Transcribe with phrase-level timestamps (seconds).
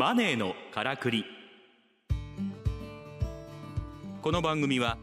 [0.00, 1.26] マネーのからくり。
[4.22, 4.96] この番組は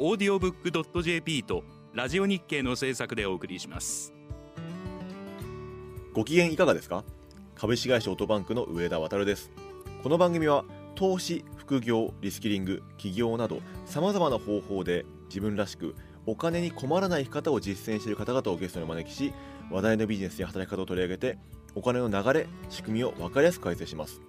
[0.00, 1.62] オーディオブックドット JP と
[1.94, 4.12] ラジオ日経の制作でお送りします。
[6.12, 7.04] ご機嫌いかがですか？
[7.54, 9.52] 株式会社オートバンクの上田渉です。
[10.02, 10.64] この番組は
[10.96, 15.94] 投資副業リスキリング起業などさまざまな方法で自分らしく
[16.26, 19.32] お金に困らない生き方を実践している方々をゲストにお招きし
[19.70, 21.38] 話題のビジネスや働き方を取り上げて
[21.74, 24.20] お金の流れ仕組みを分かりやすく解説します。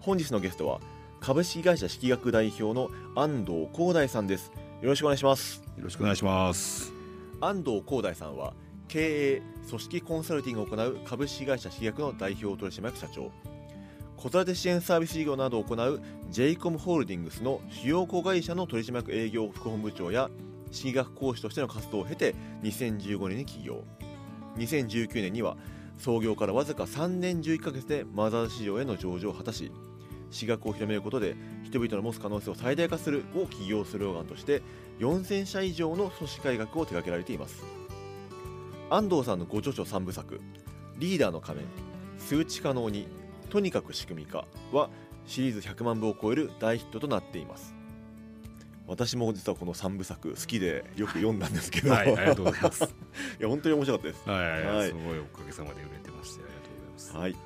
[0.00, 0.80] 本日のゲストは
[1.20, 4.50] 株式会社式学代表の安藤光大さんです。
[4.80, 5.62] よろしくお願いします。
[5.76, 6.92] よろしくお願いします。
[7.40, 8.54] 安藤光大さんは
[8.88, 13.30] 経営組織コンサルティングを行う株式会社式学の代表取締役社長。
[14.16, 20.30] 子育て支援サービス事業などを行う j イコムホールディングスの主要子会社の取締役営業副本部長や
[20.70, 23.84] 式学講師としての活動を経て2015年に起業。
[24.56, 25.56] 2019年には
[26.02, 29.70] 創業からわずか3年11ヶ月でマザーズ市場への上場を果たし
[30.32, 34.62] 私学を広めることで人々の持つ可能性を最大化するを起業スローガンとして
[34.98, 37.62] 4000社以上の組織改革を手掛けられています。
[38.90, 40.40] 安藤さんのご著書3部作
[40.98, 41.68] 「リーダーの仮面」
[42.18, 43.06] 「数値可能に
[43.48, 44.90] とにかく仕組み化」は
[45.24, 47.81] シリーズ100万部を超える大ヒットとなっています。
[48.86, 52.84] 私も実はこの3部作好きでよく読んだんですけど、はい、ありがとうございます。
[53.38, 54.28] いや本当に面白かったです。
[54.28, 54.88] はい、はい、はい。
[54.88, 57.16] すごいおかげさまで売れてまして、ありがとうございます。
[57.16, 57.36] はい。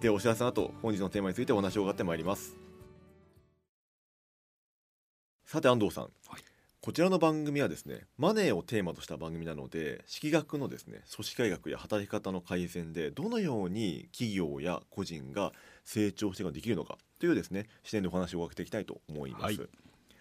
[0.00, 2.56] でお知らせの後本日のテーマについてお話を伺ってまいります。
[5.44, 6.42] さて安藤さん、はい。
[6.80, 15.52] こちらの番組はですねマネーをテーマとした番組なので式学のですね組織改革や働き方の改善でどのように企業や個人が
[15.84, 19.68] 成長していくことができるのかというですね視点でお話を伺っていきたいと思います、はい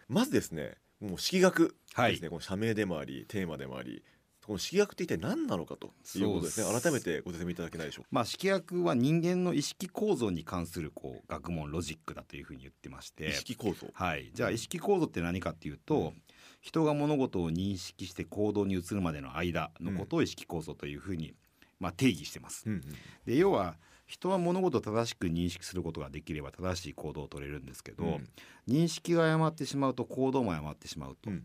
[0.07, 2.11] まずですねもう式学はい。
[2.11, 4.03] ですね、この社名でもありテーマでもあり。
[4.45, 6.81] この式学って一体何なのかということですね。
[6.81, 8.09] 改めてご説明いただけないでしょうか。
[8.11, 13.29] まあ、式学は人間の意識構造に関するこう学問ロジックだというふうに言ってまして。
[13.29, 13.87] 意識構造。
[13.93, 16.13] はい、じゃあ意識構造って何かっていうと
[16.61, 21.33] 人が物事を認識して行動に移るまでの間のことを意識構造というふうに、
[21.79, 22.63] まあ、定義してます。
[22.67, 22.81] うんうん。
[23.25, 28.29] で要は人は物事を正しく認識することができれば正しい行動を取れるんですけど、うん。
[28.67, 31.43] 認識が誤ってしまうと行動も誤ってしまうと、うん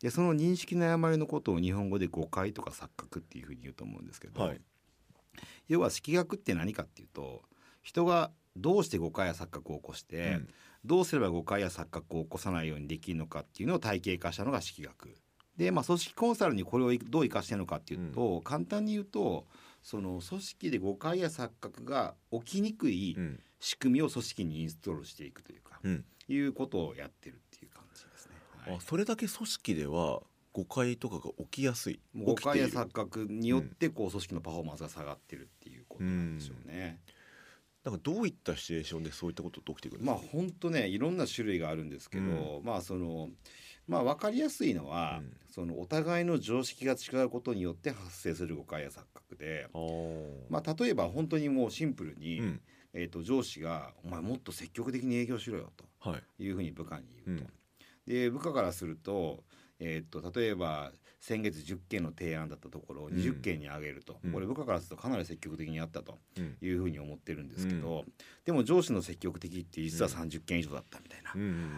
[0.00, 4.60] でその認識の誤りのことを日本語で誤解とか錯覚っていうふうに言うと思うんですけど、うんはい。
[5.68, 7.42] 要は式学って何かっていうと
[7.82, 10.48] 人がどうして誤解や錯覚を起こして、うん。
[10.84, 15.16] どうすれば誤解や錯覚を起こさないようにできるのかっていうのを体系化したのが式学。
[15.56, 19.46] で、まあ、組織コンサルにこれをどう生かしてるのかっていうと、簡単に言うと
[19.82, 23.40] その組織で誤解や錯覚が起きにくいうん。
[23.62, 26.04] 仕組みを組織にインストールしていくというか、うん。
[26.28, 28.32] いうことをやってるっていう感じですね。
[28.66, 28.76] はい。
[28.76, 30.20] あそれだけ組織では
[30.52, 32.00] 誤解とかが起きやすい。
[32.14, 37.00] 誤解や錯覚によってこう組織のパフォーマンスが下がってるっていうことなんでしょうね。
[37.84, 43.30] なんかどういったシチュエーションでそういったことって起きてくるんですか、まあ本当ねいろんな種類があるんですけど、まあその
[43.88, 45.36] まあ分かりやすいのは、うん。
[45.52, 49.68] そのお互いの常識が違うことによって発生する誤解や錯覚で、
[50.48, 52.60] まあ、例えば本当にもうシンプルに、うん。
[52.94, 56.22] えー、と上司が「お前もっと積極的に営業しろよ」はい。
[56.36, 57.44] というふうに部下に言うと。
[57.44, 57.52] うん。
[58.06, 59.44] で部下からすると,、
[59.78, 64.32] えー、と例えば先月10件の提案だったところを20件に上げると、うん。
[64.32, 66.56] これ部下からするとかなり積極的にやったとうん。
[66.60, 68.04] いうふうに思ってるんですけど、
[68.44, 71.32] でも上司の積極的って実は30件以上だったみたいな。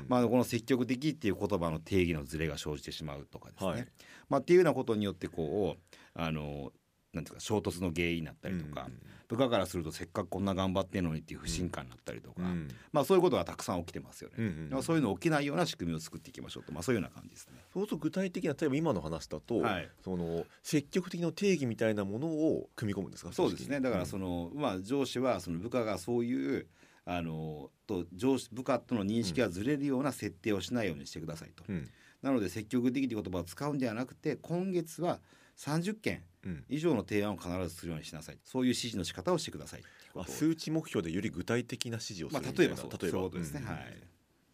[0.09, 3.87] まあ、この積極的っていう言葉の定義のズレが生じてしまうとかですね、はい。
[4.31, 6.72] まあ、っていうようなことによってこうあの
[7.15, 8.89] なんていうか衝突の原因になったりとか、
[9.29, 12.47] 部下からするとせっかくこんな頑張ってんのにっていう不信感になったりとか、うん。
[12.47, 14.35] うんまあ、そういうことがたくさん起きてますよね。
[14.39, 17.55] うんうんそういうの起きないような仕組みを作っていきましょうと、まあ、そういうような感じですね。
[17.73, 19.89] そうすると具体的な例えば今の話だと、はい。
[20.05, 23.33] その積極的な定義みたいなものを組み込むんですか？
[23.33, 23.81] そうですね。
[23.81, 26.67] だからその、の、まあ、上司はその部下がそういう
[27.07, 31.65] あのと上司部下との認識がずれるような設定をしないようにしてくださいと。
[31.69, 31.89] うん。
[32.23, 35.21] なので積極的という言葉を使うんではなくて今月は
[35.59, 36.23] 30件うん
[36.69, 38.38] 以上の提案を必ずするようにしなさい。
[38.44, 39.82] そういう指示の仕方をしてください
[40.16, 42.91] あ数値目標でより具体的な指示をすまあ、るみたいな、例えばそう。
[43.01, 43.66] そういうことですね、うん。
[43.66, 44.03] はい。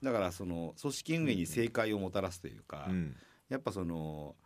[0.03, 3.17] だからその組織運営に正解をもたらすというか、うん
[3.51, 4.37] やっぱその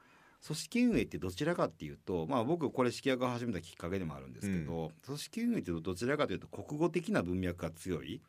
[0.47, 8.21] 組織運営ってどちらかっていうと、まあ、僕これ式役を始めたきっかけでもあるんですけど、組織運営ってどちらかというと国語的な文脈が強い。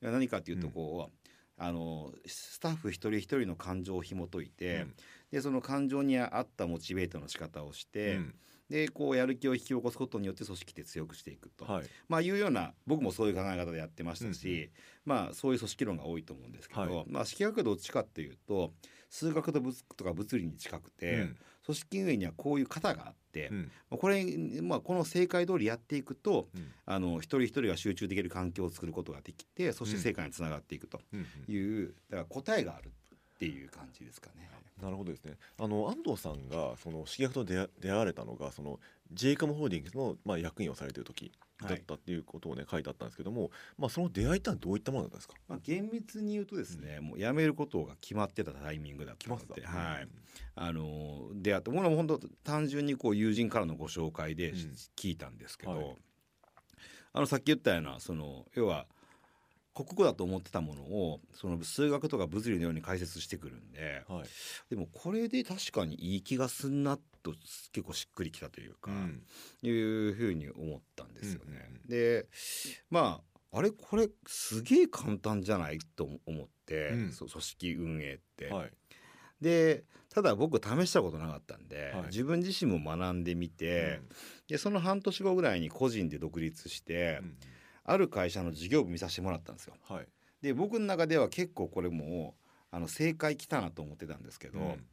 [0.00, 4.94] 何かっていうとこう、あのスタッフ一人一人の感情を紐解いて、うん
[5.34, 8.34] でその感情に合ったモチベートの仕方をして、うん。
[8.70, 11.86] でこうやる気を引き起こすことによって組織って強くしていくと、はい。
[12.08, 14.70] まあ、いうような僕もそういう考え方でやってましたし、
[15.04, 17.04] まあ、そういう組織論が多いと思うんですけど、はい。
[17.08, 18.72] まあ、式学どっちかっていうと
[19.10, 21.36] 数学と物とか物理に近くて、うん。
[21.66, 23.72] 組織運営にはこういう型があって、うん。
[23.90, 24.24] まあこれ、
[24.62, 26.70] まあ、この正解通りやっていくとうん。
[26.86, 31.26] あの一人一人が集中できる環境を作ることができてそして成果につながっていくとうん。
[31.52, 33.03] いう、だから答えがあるって
[33.46, 34.48] いう感じですかね。
[34.82, 35.36] なるほどですね。
[35.58, 38.80] あの安藤さんがその刺激と出会出会われたのがその
[39.12, 41.32] j カムホールディングスのまあ役員をされている時
[41.62, 45.34] だったっていうことをね書いてあったんですけども、まあその出会いってのはどういったものだったんですか？
[45.48, 50.08] まあ、厳密に言うとですね、もう辞めることが決まってたタイミングだったので、はい、
[50.56, 54.56] あの出会ってものも本当単純にこう友人からのご紹介でうん。
[54.96, 55.96] 聞いたんですけど、はい。
[57.12, 58.86] あのさっき言ったようなその要は
[59.74, 64.28] 国語だと思ってたものをその数学とか物理のように解説してくるんではい。
[64.70, 67.32] でもこれで確かにいい気がすんなと
[67.72, 69.22] 結構しっくりきたというか、うん
[69.62, 71.66] いうふうに思ったんですよね。
[71.68, 72.26] うんうんで
[72.90, 73.20] ま
[73.52, 78.46] ああれこれすげえ簡単じゃないと思って、うん組織運営って。
[78.46, 78.70] はい。
[79.40, 84.00] でただ僕試したことなかったんで、はい自分自身も学んでみて、
[84.48, 87.36] でその半年後ぐらいに個人で独立して、うん
[87.84, 89.74] ある会社の事業部見させてもらったんですよ。
[89.88, 90.06] はい。
[90.42, 94.86] で僕の中では結構これもうあの正解きたなと思ってたんですけど、うん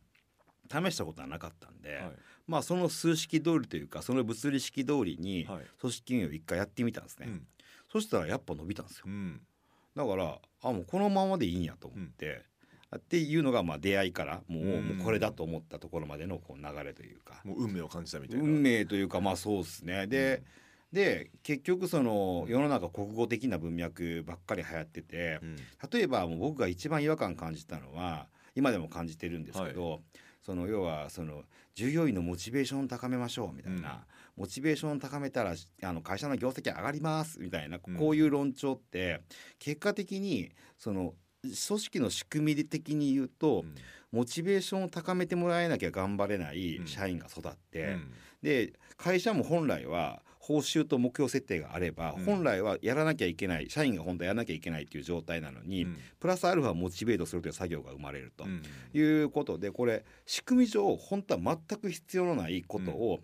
[0.71, 2.11] 試したことはなかったんで、はい
[2.47, 5.63] まあその数式通りというかその物理式通りにはい。
[5.81, 7.25] 組織運営を一回やってみたんですね。
[7.27, 7.47] うん
[7.91, 9.09] そしたらやっぱ伸びたんですよう。
[9.09, 9.41] ん
[9.97, 12.43] だからあもうこのままでいいんやと思って、
[12.95, 18.43] っていうのがまあ出会いからもう,、うんもうこれだと思ったところまでのこう流れというか、もう運命を感じたみたいな。
[18.43, 20.07] 運命というかまあそうですね。
[20.07, 20.43] で、
[20.91, 25.55] で結局その世の中国語的な文脈ばっかり流行っててうん。
[25.91, 30.01] 例えばもう僕が一番違和感感じたのは今でも感じてるんですけど、
[30.41, 31.43] その要はその
[31.73, 34.05] 従業員のモチベーションを高めましょうみたいな、
[34.35, 35.53] モチベーションを高めたら
[35.83, 37.95] あの会社の業績上がりますみたいなうん。
[37.95, 39.21] こういう論調って
[39.59, 43.75] 結果的にその組織の仕組み的に言うと、うん。
[44.11, 46.87] モチベーションを高めてもらえなきゃ頑張れないうん。
[46.87, 48.11] 社員が育って、うん。
[48.41, 50.21] で会社も本来は
[50.51, 52.25] 報酬と目標設定があれば、うん。
[52.25, 55.97] 本来はやらなきゃいけない社員が本当はやらなきゃいけないっていう状態なのに、うん。
[56.19, 58.61] プラスアルファモチベートするという作業が生まれるとうん。
[58.93, 63.21] いうことでこれ仕組み上本当は全く必要のないことを、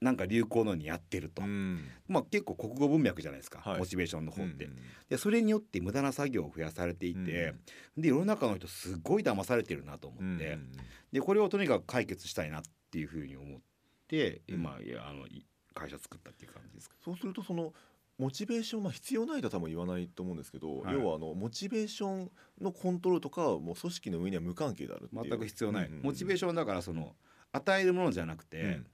[0.00, 1.84] なんか流行のにやってると、うん。
[2.08, 3.78] まあ、結構国語文脈じゃないですか、はい。
[3.78, 4.64] モチベーションの方って。
[4.64, 4.76] うん
[5.08, 7.52] でそれによって無駄な作業を増やされていて、
[7.98, 10.58] で世の中の人すごい騙されてるなと思うんって、
[11.12, 13.60] でこれをとにかく解決したいなっていうふうに思っ
[14.08, 14.54] て、うん。
[14.54, 16.96] 今あのい会社作ったっていう感じですか？
[17.04, 17.72] そうするとその
[18.18, 20.94] モチベーションまあ必要ないとは多分言わないと思うんですけど、はい。
[20.94, 22.30] 要はあのモチベーション
[22.60, 25.22] のコントロールとかはもう組織の上には無関係であるっていう。
[25.30, 27.16] 全く必要ない、モチベーシションだからその
[27.52, 28.86] 与えるものじゃなくて、うん。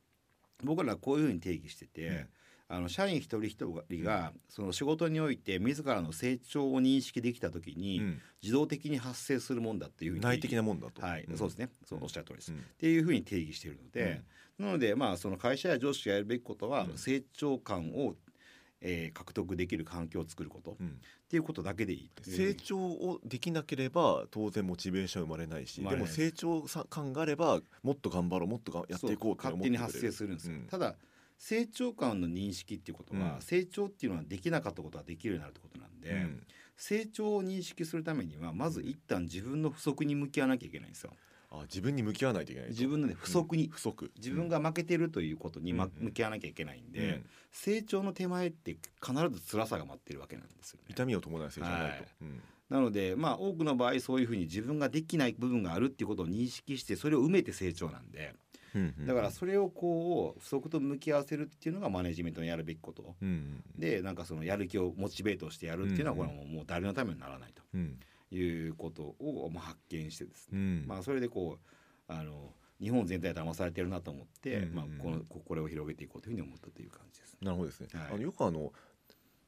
[0.65, 2.27] 僕らはこういうふうに定義してて、
[2.71, 3.57] あの社員一人一
[3.89, 8.21] 人がその仕事において自らの成長を認識できた時に、うん。
[8.43, 11.37] 自動的に発生するもんだっていうふうに内的なもんだと、はい、ん。
[11.37, 11.71] そうですね。
[11.85, 12.59] そうおっしゃる通りです、うん。
[12.59, 14.23] っていうふうに定義しているので、
[14.59, 16.99] なのでまあその会社や上司がやるべきことはうん。
[16.99, 18.15] 成長感を、
[18.81, 21.01] えー獲得できる環境を作ること、っうん。
[21.29, 30.67] ていうことだけでいい成長をできなければ当然モチベーション生まれないしでも成長さ感があればもっと頑張ろうもっとがやっていこうって勝手に発生するんですよ、うん。
[30.69, 30.97] ただ
[31.39, 33.41] 成長感の認識っていうことは、うん。
[33.41, 36.43] 成長っていうのはできなかったことができるようになるってことなんで、うん。
[36.77, 41.13] 成長を認識するためにはまず一旦自分の不足に向き合わなきゃいけないんですよ。
[41.51, 42.75] あ自分に向き合わないといけないと。
[42.75, 44.11] 自分のね不足に、不足。
[44.17, 46.05] 自分が負けてるということに、まうんうん。
[46.07, 47.27] 向き合わなきゃいけないんで、うん。
[47.53, 50.87] 成長の手前って必ず辛さが待ってるわけなんですよね。
[50.91, 52.07] 痛みを伴う成長がないと、はい。
[52.23, 52.43] うん。
[52.69, 58.37] なのでまあ多くの場合そういうふうに自分ができない部分があるっていうことを認識してそれを埋めて成長なんでうんうん
[59.07, 63.15] だからそれをこう不足と向き合わせるっていうのがマネジメントのやるべきこと。
[63.21, 67.99] うんでなんかそのやる気をモチベートしてやるっていうのはこれはもうもう誰のためにならないうん。
[68.31, 70.85] ということをまあ発見してですね、うん。
[70.87, 77.37] まあそれでこうあの日本全体で騙されてるなと思って、まあ、このここれを広げていこうというふうに思ったという感じです。
[77.43, 78.07] なるほどですね、はい。
[78.13, 78.73] あのよくあの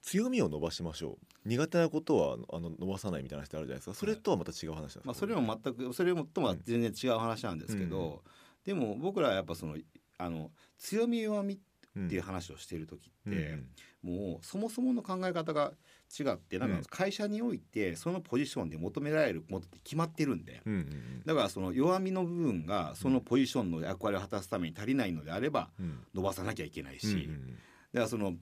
[0.02, 1.48] 強みを伸ばしましょう。
[1.48, 3.94] 苦手なことはあの伸ばさないみたいな話ってあるじゃないですか。
[3.94, 8.30] それとはまた違う話なんですか、まあ、それも全くそれもとは全然違う話なんですけど、うん
[8.64, 9.76] でも僕らはやっぱその
[10.18, 11.58] あの強み弱みっ
[11.96, 13.32] うんていう話をしている時うん。
[13.32, 13.58] って、
[14.02, 15.72] もうそもそもの考え方が
[16.18, 16.82] 違ってなんうん。
[16.82, 20.62] か会社においてそのポジションで求められるものって決まってるんで。
[20.64, 25.86] うんうんだからその弱みの部分がそのポジションの役割を果たすために足りないのであればうん。
[25.86, 27.46] うん伸ばさなきゃいけないし、うん
[27.92, 28.34] だからその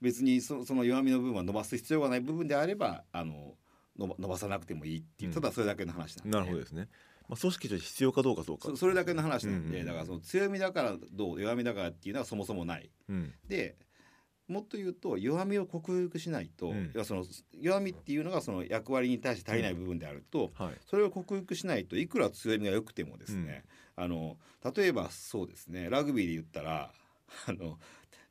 [0.00, 3.54] 別にそその弱みの部分は伸ばす必要がない部分であればあの
[3.98, 5.34] 伸ば伸ばさなくてもいいっていううん。
[5.34, 6.88] ただそれだけの話なんで、なるほどですね、
[7.28, 8.68] まあ、組織として必要かどうかどうか。
[8.68, 12.90] そそれだけの話なんで、うんうんだからその強みだからどう弱みだからっていうのはそもそもない。
[13.08, 13.32] うん。
[13.48, 13.76] で
[14.46, 16.92] もっと言うと弱みを克服しないと、うん。
[17.04, 17.24] その
[17.58, 20.74] 弱みっていうのがその役割に対して足りない部分であると、はい。
[20.86, 23.64] それを克服しないといくら強みが良くてもですね、
[23.96, 24.36] あの
[24.76, 26.92] 例えばそうですねラグビーで言ったら
[27.48, 27.78] あの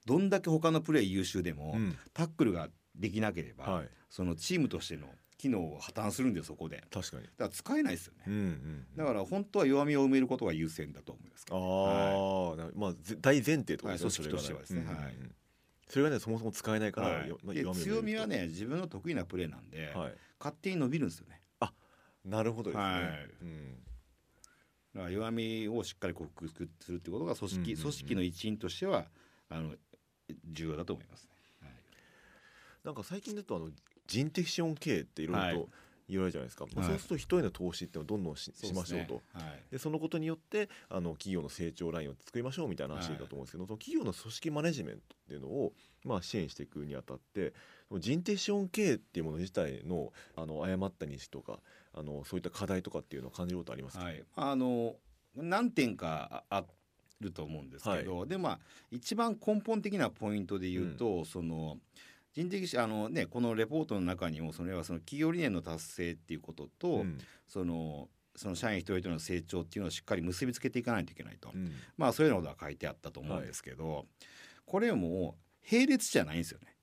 [0.06, 1.96] どんだけ他のプレー優秀でも、うん。
[2.14, 3.90] タックルができなければ、はい。
[4.10, 6.78] そのチームとしての機能を破綻するんですそこで。
[6.78, 14.84] だか確かにら使えないですよね、うんうんだから本当は弱みを埋めることが優先だと思いますああ、なまあぜ大前提とですね、はい組織としてはですね。
[14.86, 15.16] それがはい。
[15.16, 15.36] うん。
[15.88, 17.76] それがねそもそも使えないから、はい。
[17.76, 20.14] 強みはね自分の得意なプレーなんで、はい。
[20.40, 21.42] 勝手に伸びるんですよね。
[22.26, 23.02] なるほどですね、はい。
[23.42, 23.76] うん。
[24.96, 26.48] だから弱みをしっかり克服
[26.80, 27.82] するってことが組織、うんうんうん。
[27.82, 29.06] 組織の一員としては
[29.50, 29.76] あの
[30.46, 31.30] 重要だと思いますね。
[31.62, 31.72] はい。
[32.86, 33.70] なんか最近だとあの
[34.08, 35.56] 人的資本経営っていろいろはい。
[35.56, 35.70] と
[36.10, 36.90] 言われるじゃないですか、まあはい。
[36.92, 39.22] そうすると人への投資っていうのをどんどんし,、しましょうと。
[39.34, 39.72] はい。
[39.72, 47.54] でそのことによってあの企業の成長ラインを作りましょうみたいな話だと思うんですけど、その企業の組織マネジメントっていうのを、まあ、支援していくにあたって
[48.00, 51.60] 人的資本経営っていうもの自体のあの誤った認識とか
[51.94, 54.96] あのそういった課題とかっていうのを感じることありますか、はい、あの
[55.36, 56.66] 何点かああ
[57.20, 58.60] ると思うんですけど、でまあ
[58.92, 61.78] 一番根本的なポイントで言うと、その
[62.34, 67.18] 人的しあのねこのレポートの中にもそれはその企業理念の達成っていうことと、うん。
[67.48, 71.72] そのその社員一人一人の成長っていうのをしっかり結びつけていかないといけないと、うん。
[71.98, 74.06] まあそういうようなことが書いてあったと思うんですけど、
[74.66, 75.36] これも
[75.72, 76.76] 並列じゃないんですよね。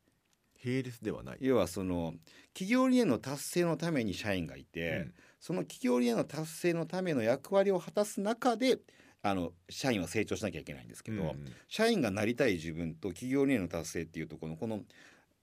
[0.65, 1.39] 並列ではない。
[1.41, 2.15] 要はその
[2.53, 5.15] 企業理念の達成のために社員がいて、うん。
[5.41, 8.79] その企業理念の達成のための役割を果たす中で
[9.23, 11.45] あの社員は成長しなきゃいけないんですけど、うん。
[11.67, 14.83] 社員がなりたい自分と企業理念の達成っていうところのこの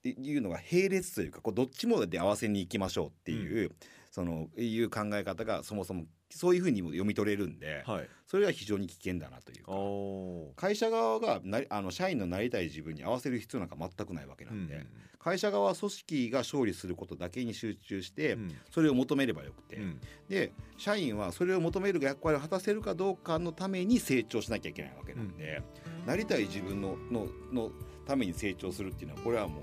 [0.08, 3.70] いいうのが並列というかこうどっちもで合わせにいきましょうっていう、
[4.10, 8.08] そのいう考え方がそもそもそういうふうにも読み取れるんで、はい。
[8.26, 9.72] それは非常に危険だなというか。
[9.72, 14.86] お会社側がなりあの社員のなりたい自分に合わせる必要なんか全くないわけなんで、
[15.18, 18.36] 会社側は組織が勝利することだけに集中して、
[18.70, 19.80] それを求めればよくて、
[20.28, 25.62] で社員はそれを求める役割を果たせるかどうかのために成長しなきゃいけないわけなんで、
[26.06, 27.70] なりたい自分ののの
[28.08, 29.62] ために成長するっていうのはこれはもう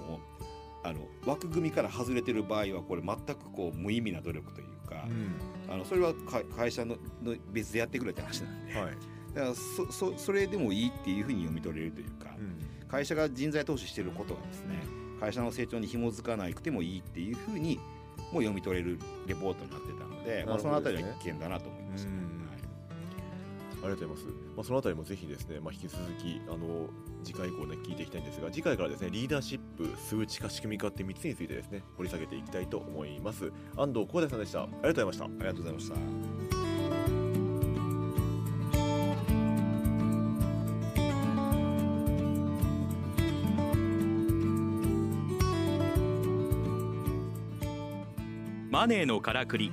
[0.84, 5.08] あの枠組みから外れてる場合はこれ全くこう無意味な努力というか、
[5.68, 8.92] あのそれはか会社のの別でやってくれって話なんで、はい。
[9.34, 12.36] だからそそそれでもいいっていうふうに読み取れるというか、
[12.88, 14.78] 会社が人材投資してることがですね
[15.20, 17.80] 会社の成長に紐づかなくてもいいっていうふうに
[18.32, 22.16] も読み取れるレポートになってたので、まあ、そのあたりは危険だなと思いました、うん。
[22.16, 22.58] はい。
[23.84, 24.45] ありがとうございます。
[24.56, 26.90] まあ、そのあたりもぜひですね、まあ、引き続き、あの、
[27.24, 33.52] 次回以降ね、聞いていきたいんですが、次回からですね、リーダーシップ、数値化、仕組み化って3つについてですね、掘り下げていきたいと思います。
[33.76, 34.64] 安藤光大さんでした。
[34.64, 35.26] ありがとうございました。
[35.26, 35.96] ありがとうございました。
[48.72, 49.72] マネーのからくり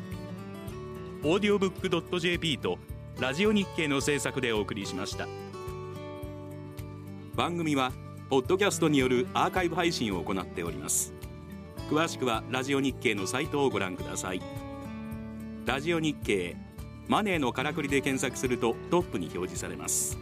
[1.24, 2.78] オーディオブックドット JP と
[3.22, 5.28] ラジオ日経の制作でお送りしました。
[7.36, 7.92] 番組は
[8.28, 11.14] ポッドキャストによるアーカイブ配信を行っております。
[11.88, 14.42] 詳しくはラジオ日経のサイトをご覧ください。
[15.66, 16.56] ラジオ日経
[17.06, 20.18] マネーのからくりで検索するとトップに表示されます。